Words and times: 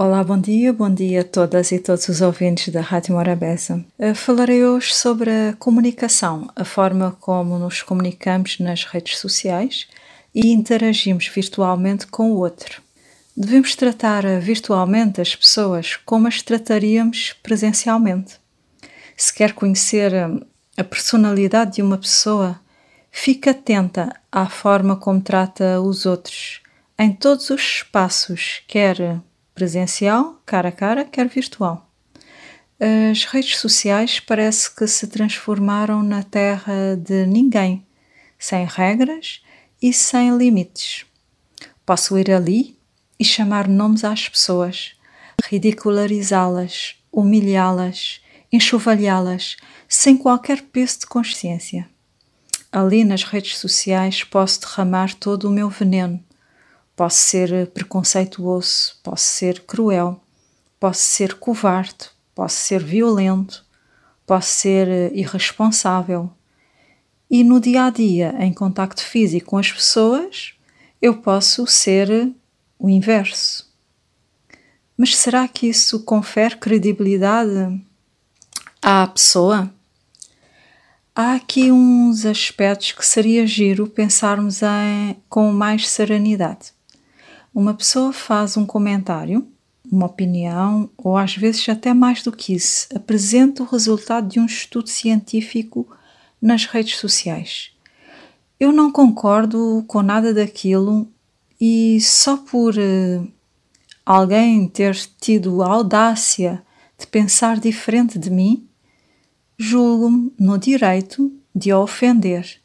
Olá, 0.00 0.22
bom 0.22 0.40
dia, 0.40 0.72
bom 0.72 0.88
dia 0.88 1.22
a 1.22 1.24
todas 1.24 1.72
e 1.72 1.78
todos 1.80 2.08
os 2.08 2.20
ouvintes 2.20 2.72
da 2.72 2.80
Rádio 2.80 3.14
Morabeza. 3.14 3.84
Eh, 3.98 4.14
falarei 4.14 4.64
hoje 4.64 4.94
sobre 4.94 5.28
a 5.28 5.56
comunicação, 5.58 6.48
a 6.54 6.64
forma 6.64 7.16
como 7.18 7.58
nos 7.58 7.82
comunicamos 7.82 8.60
nas 8.60 8.84
redes 8.84 9.18
sociais 9.18 9.88
e 10.32 10.52
interagimos 10.52 11.26
virtualmente 11.26 12.06
com 12.06 12.30
o 12.30 12.36
outro. 12.36 12.80
Devemos 13.36 13.74
tratar 13.74 14.22
virtualmente 14.40 15.20
as 15.20 15.34
pessoas 15.34 15.96
como 15.96 16.28
as 16.28 16.42
trataríamos 16.42 17.34
presencialmente. 17.42 18.36
Se 19.16 19.34
quer 19.34 19.52
conhecer 19.52 20.14
eh, 20.14 20.28
a 20.76 20.84
personalidade 20.84 21.72
de 21.72 21.82
uma 21.82 21.98
pessoa, 21.98 22.60
fique 23.10 23.48
atenta 23.48 24.14
à 24.30 24.48
forma 24.48 24.94
como 24.94 25.20
trata 25.20 25.80
os 25.80 26.06
outros, 26.06 26.60
em 26.96 27.12
todos 27.12 27.50
os 27.50 27.60
espaços, 27.60 28.62
quer 28.68 29.20
presencial, 29.58 30.40
cara 30.46 30.68
a 30.68 30.72
cara, 30.72 31.04
quer 31.04 31.26
virtual. 31.26 31.90
As 32.78 33.24
redes 33.24 33.58
sociais 33.58 34.20
parece 34.20 34.72
que 34.72 34.86
se 34.86 35.08
transformaram 35.08 36.00
na 36.00 36.22
terra 36.22 36.96
de 36.96 37.26
ninguém, 37.26 37.84
sem 38.38 38.64
regras 38.64 39.42
e 39.82 39.92
sem 39.92 40.36
limites. 40.38 41.04
Posso 41.84 42.16
ir 42.16 42.30
ali 42.30 42.78
e 43.18 43.24
chamar 43.24 43.66
nomes 43.66 44.04
às 44.04 44.28
pessoas, 44.28 44.92
ridicularizá-las, 45.44 46.94
humilhá-las, 47.10 48.20
enxovalhá-las, 48.52 49.56
sem 49.88 50.16
qualquer 50.16 50.62
peso 50.62 51.00
de 51.00 51.06
consciência. 51.06 51.88
Ali 52.70 53.02
nas 53.02 53.24
redes 53.24 53.58
sociais 53.58 54.22
posso 54.22 54.60
derramar 54.60 55.14
todo 55.14 55.48
o 55.48 55.50
meu 55.50 55.68
veneno, 55.68 56.22
Posso 56.98 57.18
ser 57.18 57.68
preconceituoso, 57.68 58.96
posso 59.04 59.24
ser 59.24 59.60
cruel, 59.60 60.20
posso 60.80 61.00
ser 61.00 61.34
covarde, 61.34 62.10
posso 62.34 62.56
ser 62.56 62.82
violento, 62.82 63.64
posso 64.26 64.48
ser 64.48 65.14
irresponsável. 65.14 66.28
E 67.30 67.44
no 67.44 67.60
dia 67.60 67.84
a 67.84 67.90
dia, 67.90 68.34
em 68.40 68.52
contacto 68.52 69.00
físico 69.00 69.50
com 69.50 69.58
as 69.58 69.70
pessoas, 69.70 70.54
eu 71.00 71.18
posso 71.18 71.68
ser 71.68 72.32
o 72.76 72.90
inverso. 72.90 73.72
Mas 74.96 75.16
será 75.16 75.46
que 75.46 75.68
isso 75.68 76.02
confere 76.02 76.56
credibilidade 76.56 77.80
à 78.82 79.06
pessoa? 79.06 79.72
Há 81.14 81.34
aqui 81.34 81.70
uns 81.70 82.26
aspectos 82.26 82.90
que 82.90 83.06
seria 83.06 83.46
giro 83.46 83.86
pensarmos 83.86 84.64
em, 84.64 85.16
com 85.28 85.52
mais 85.52 85.88
serenidade. 85.88 86.76
Uma 87.58 87.74
pessoa 87.74 88.12
faz 88.12 88.56
um 88.56 88.64
comentário, 88.64 89.44
uma 89.90 90.06
opinião, 90.06 90.88
ou 90.96 91.16
às 91.16 91.36
vezes 91.36 91.68
até 91.68 91.92
mais 91.92 92.22
do 92.22 92.30
que 92.30 92.54
isso, 92.54 92.86
apresenta 92.94 93.64
o 93.64 93.66
resultado 93.66 94.28
de 94.28 94.38
um 94.38 94.46
estudo 94.46 94.88
científico 94.88 95.84
nas 96.40 96.66
redes 96.66 96.98
sociais. 96.98 97.72
Eu 98.60 98.70
não 98.70 98.92
concordo 98.92 99.84
com 99.88 100.02
nada 100.02 100.32
daquilo 100.32 101.08
e 101.60 102.00
só 102.00 102.36
por 102.36 102.76
uh, 102.76 103.28
alguém 104.06 104.68
ter 104.68 104.94
tido 105.20 105.60
a 105.60 105.66
audácia 105.66 106.62
de 106.96 107.08
pensar 107.08 107.58
diferente 107.58 108.20
de 108.20 108.30
mim, 108.30 108.68
julgo-me 109.58 110.32
no 110.38 110.56
direito 110.58 111.32
de 111.52 111.72
a 111.72 111.80
ofender, 111.80 112.60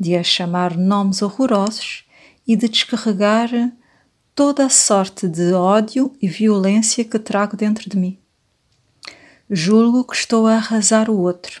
de 0.00 0.16
a 0.16 0.22
chamar 0.22 0.74
nomes 0.74 1.20
horrorosos 1.20 2.06
e 2.46 2.56
de 2.56 2.66
descarregar 2.66 3.50
toda 4.38 4.66
a 4.66 4.68
sorte 4.68 5.26
de 5.26 5.52
ódio 5.52 6.14
e 6.22 6.28
violência 6.28 7.04
que 7.04 7.18
trago 7.18 7.56
dentro 7.56 7.90
de 7.90 7.96
mim. 7.96 8.16
Julgo 9.50 10.04
que 10.04 10.14
estou 10.14 10.46
a 10.46 10.54
arrasar 10.54 11.10
o 11.10 11.18
outro, 11.18 11.60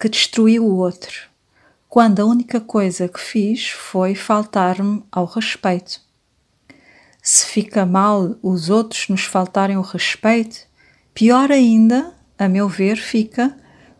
que 0.00 0.08
destruí 0.08 0.58
o 0.58 0.64
outro, 0.64 1.28
quando 1.90 2.20
a 2.20 2.24
única 2.24 2.58
coisa 2.58 3.06
que 3.06 3.20
fiz 3.20 3.68
foi 3.68 4.14
faltar-me 4.14 5.04
ao 5.12 5.26
respeito. 5.26 6.00
Se 7.22 7.44
fica 7.44 7.84
mal 7.84 8.34
os 8.42 8.70
outros 8.70 9.08
nos 9.10 9.24
faltarem 9.24 9.76
o 9.76 9.82
respeito, 9.82 10.60
pior 11.12 11.52
ainda, 11.52 12.14
a 12.38 12.48
meu 12.48 12.66
ver, 12.66 12.96
fica 12.96 13.54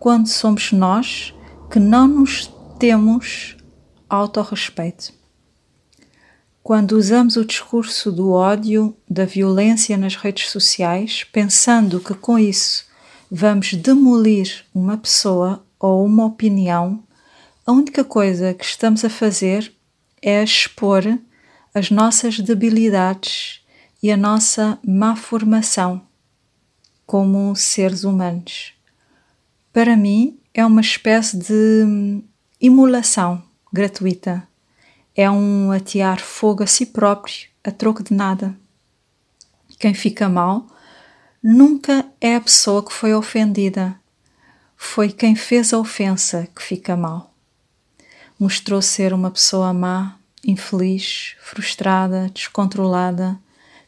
quando 0.00 0.26
somos 0.26 0.72
nós 0.72 1.32
que 1.70 1.78
não 1.78 2.08
nos 2.08 2.52
temos 2.76 3.56
autorrespeito. 4.08 5.19
Quando 6.62 6.92
usamos 6.92 7.36
o 7.36 7.44
discurso 7.44 8.12
do 8.12 8.32
ódio, 8.32 8.94
da 9.08 9.24
violência 9.24 9.96
nas 9.96 10.14
redes 10.14 10.50
sociais, 10.50 11.24
pensando 11.24 12.00
que 12.00 12.14
com 12.14 12.38
isso 12.38 12.84
vamos 13.30 13.72
demolir 13.72 14.64
uma 14.74 14.98
pessoa 14.98 15.64
ou 15.78 16.04
uma 16.04 16.26
opinião, 16.26 17.02
a 17.66 17.72
única 17.72 18.04
coisa 18.04 18.52
que 18.52 18.64
estamos 18.64 19.04
a 19.04 19.10
fazer 19.10 19.72
é 20.20 20.42
expor 20.42 21.18
as 21.74 21.90
nossas 21.90 22.38
debilidades 22.38 23.60
e 24.02 24.10
a 24.10 24.16
nossa 24.16 24.78
má 24.86 25.16
formação 25.16 26.02
como 27.06 27.56
seres 27.56 28.04
humanos. 28.04 28.74
Para 29.72 29.96
mim, 29.96 30.38
é 30.52 30.64
uma 30.64 30.80
espécie 30.80 31.38
de 31.38 32.22
imolação 32.60 33.42
gratuita 33.72 34.49
é 35.20 35.30
um 35.30 35.70
atear 35.70 36.18
fogo 36.18 36.62
a 36.62 36.66
si 36.66 36.86
próprio 36.86 37.50
a 37.62 37.70
troco 37.70 38.02
de 38.02 38.14
nada. 38.14 38.56
Quem 39.78 39.92
fica 39.92 40.30
mal 40.30 40.66
nunca 41.42 42.06
é 42.18 42.36
a 42.36 42.40
pessoa 42.40 42.82
que 42.82 42.90
foi 42.90 43.12
ofendida, 43.12 44.00
foi 44.76 45.12
quem 45.12 45.34
fez 45.34 45.74
a 45.74 45.78
ofensa 45.78 46.48
que 46.56 46.62
fica 46.62 46.96
mal. 46.96 47.34
Mostrou 48.38 48.80
ser 48.80 49.12
uma 49.12 49.30
pessoa 49.30 49.74
má, 49.74 50.16
infeliz, 50.42 51.34
frustrada, 51.42 52.30
descontrolada, 52.32 53.38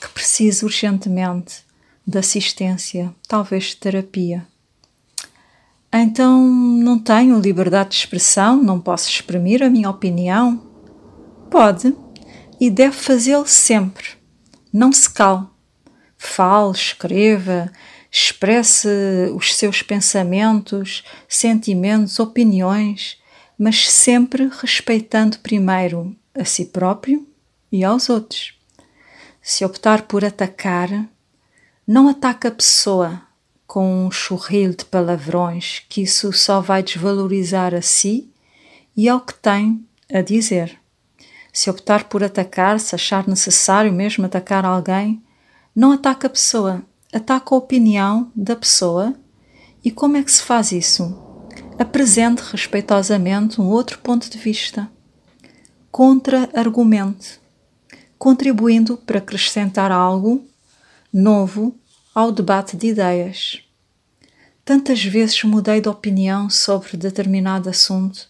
que 0.00 0.08
precisa 0.08 0.64
urgentemente 0.64 1.62
de 2.06 2.16
assistência, 2.16 3.14
talvez 3.28 3.64
de 3.64 3.76
terapia. 3.76 4.46
Então 5.92 6.42
não 6.42 6.98
tenho 6.98 7.38
liberdade 7.38 7.90
de 7.90 7.96
expressão, 7.96 8.62
não 8.62 8.80
posso 8.80 9.10
exprimir 9.10 9.62
a 9.62 9.68
minha 9.68 9.90
opinião, 9.90 10.67
Pode 11.50 11.94
e 12.60 12.70
deve 12.70 12.94
fazê-lo 12.94 13.46
sempre. 13.46 14.06
Não 14.72 14.92
se 14.92 15.08
cale. 15.10 15.46
Fale, 16.16 16.72
escreva, 16.72 17.72
expresse 18.10 18.88
os 19.34 19.54
seus 19.54 19.82
pensamentos, 19.82 21.04
sentimentos, 21.28 22.18
opiniões, 22.18 23.18
mas 23.58 23.88
sempre 23.90 24.50
respeitando 24.60 25.38
primeiro 25.38 26.14
a 26.34 26.44
si 26.44 26.66
próprio 26.66 27.26
e 27.70 27.84
aos 27.84 28.08
outros. 28.08 28.58
Se 29.40 29.64
optar 29.64 30.02
por 30.02 30.24
atacar, 30.24 31.08
não 31.86 32.08
ataque 32.08 32.46
a 32.46 32.50
pessoa 32.50 33.22
com 33.66 34.06
um 34.06 34.10
churrilho 34.10 34.74
de 34.74 34.84
palavrões, 34.84 35.82
que 35.88 36.02
isso 36.02 36.32
só 36.32 36.60
vai 36.60 36.82
desvalorizar 36.82 37.74
a 37.74 37.82
si 37.82 38.30
e 38.96 39.08
ao 39.08 39.20
que 39.20 39.34
tem 39.34 39.86
a 40.12 40.20
dizer. 40.20 40.78
Se 41.52 41.70
optar 41.70 42.04
por 42.04 42.22
atacar, 42.22 42.78
se 42.78 42.94
achar 42.94 43.26
necessário 43.26 43.92
mesmo 43.92 44.26
atacar 44.26 44.64
alguém, 44.64 45.22
não 45.74 45.92
ataca 45.92 46.26
a 46.26 46.30
pessoa, 46.30 46.82
ataca 47.12 47.54
a 47.54 47.58
opinião 47.58 48.30
da 48.34 48.54
pessoa. 48.54 49.14
E 49.84 49.90
como 49.90 50.16
é 50.16 50.22
que 50.22 50.32
se 50.32 50.42
faz 50.42 50.72
isso? 50.72 51.16
Apresente 51.78 52.42
respeitosamente 52.42 53.60
um 53.60 53.66
outro 53.66 53.98
ponto 54.00 54.28
de 54.28 54.38
vista. 54.38 54.90
Contra-argumente, 55.90 57.40
contribuindo 58.18 58.96
para 58.96 59.18
acrescentar 59.18 59.90
algo 59.90 60.44
novo 61.12 61.74
ao 62.14 62.30
debate 62.32 62.76
de 62.76 62.88
ideias. 62.88 63.62
Tantas 64.64 65.02
vezes 65.02 65.42
mudei 65.44 65.80
de 65.80 65.88
opinião 65.88 66.50
sobre 66.50 66.96
determinado 66.96 67.70
assunto 67.70 68.28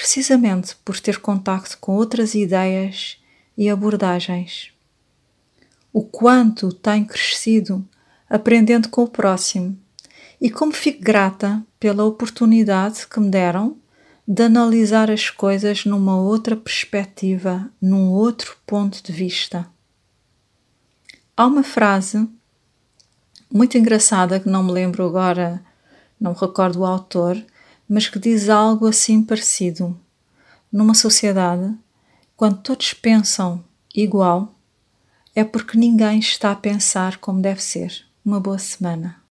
precisamente 0.00 0.74
por 0.76 0.98
ter 0.98 1.20
contacto 1.20 1.76
com 1.78 1.94
outras 1.94 2.34
ideias 2.34 3.18
e 3.54 3.68
abordagens. 3.68 4.72
O 5.92 6.02
quanto 6.02 6.72
tenho 6.72 7.04
crescido 7.04 7.86
aprendendo 8.28 8.88
com 8.88 9.02
o 9.02 9.08
próximo 9.08 9.78
e 10.40 10.48
como 10.48 10.72
fico 10.72 11.02
grata 11.02 11.62
pela 11.78 12.04
oportunidade 12.04 13.06
que 13.06 13.20
me 13.20 13.28
deram 13.28 13.76
de 14.26 14.42
analisar 14.44 15.10
as 15.10 15.28
coisas 15.28 15.84
numa 15.84 16.16
outra 16.16 16.56
perspectiva, 16.56 17.70
num 17.78 18.10
outro 18.10 18.56
ponto 18.66 19.02
de 19.02 19.12
vista. 19.12 19.66
Há 21.36 21.46
uma 21.46 21.62
frase 21.62 22.26
muito 23.52 23.76
engraçada 23.76 24.40
que 24.40 24.48
não 24.48 24.62
me 24.62 24.72
lembro 24.72 25.04
agora, 25.04 25.62
não 26.18 26.30
me 26.30 26.38
recordo 26.38 26.80
o 26.80 26.86
autor, 26.86 27.36
mas 27.90 28.08
que 28.08 28.20
diz 28.20 28.48
algo 28.48 28.86
assim 28.86 29.20
parecido. 29.20 29.98
Numa 30.70 30.94
sociedade, 30.94 31.74
quando 32.36 32.58
todos 32.58 32.94
pensam 32.94 33.64
igual, 33.92 34.54
é 35.34 35.42
porque 35.42 35.76
ninguém 35.76 36.20
está 36.20 36.52
a 36.52 36.56
pensar 36.56 37.16
como 37.16 37.42
deve 37.42 37.60
ser. 37.60 38.06
Uma 38.24 38.38
boa 38.38 38.58
semana. 38.58 39.19